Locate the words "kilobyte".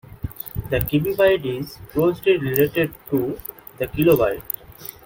3.87-4.41